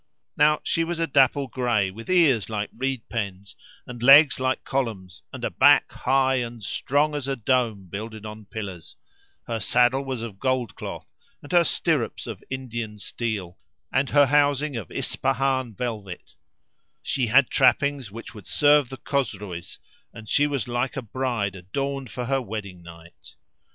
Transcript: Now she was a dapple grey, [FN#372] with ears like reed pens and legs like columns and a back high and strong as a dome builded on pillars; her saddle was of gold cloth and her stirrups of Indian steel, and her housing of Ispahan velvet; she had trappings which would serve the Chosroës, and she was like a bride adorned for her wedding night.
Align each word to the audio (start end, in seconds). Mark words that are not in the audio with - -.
Now 0.35 0.61
she 0.63 0.83
was 0.83 0.97
a 0.99 1.05
dapple 1.05 1.45
grey, 1.47 1.91
[FN#372] 1.91 1.93
with 1.93 2.09
ears 2.09 2.49
like 2.49 2.71
reed 2.75 3.07
pens 3.07 3.55
and 3.85 4.01
legs 4.01 4.39
like 4.39 4.63
columns 4.63 5.21
and 5.31 5.45
a 5.45 5.51
back 5.51 5.91
high 5.91 6.37
and 6.37 6.63
strong 6.63 7.13
as 7.13 7.27
a 7.27 7.35
dome 7.35 7.85
builded 7.87 8.25
on 8.25 8.45
pillars; 8.45 8.95
her 9.45 9.59
saddle 9.59 10.03
was 10.03 10.23
of 10.23 10.39
gold 10.39 10.73
cloth 10.73 11.13
and 11.43 11.51
her 11.51 11.63
stirrups 11.63 12.25
of 12.25 12.43
Indian 12.49 12.97
steel, 12.97 13.59
and 13.93 14.09
her 14.09 14.25
housing 14.25 14.75
of 14.75 14.89
Ispahan 14.89 15.75
velvet; 15.75 16.33
she 17.03 17.27
had 17.27 17.51
trappings 17.51 18.09
which 18.09 18.33
would 18.33 18.47
serve 18.47 18.89
the 18.89 18.97
Chosroës, 18.97 19.77
and 20.11 20.27
she 20.27 20.47
was 20.47 20.67
like 20.67 20.97
a 20.97 21.03
bride 21.03 21.55
adorned 21.55 22.09
for 22.09 22.25
her 22.25 22.41
wedding 22.41 22.81
night. 22.81 23.35